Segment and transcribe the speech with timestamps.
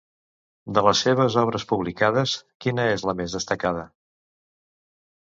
[0.77, 2.35] De les seves obres publicades,
[2.67, 3.89] quina és la més destacada?